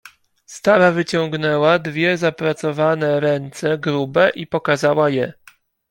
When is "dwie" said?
1.79-2.17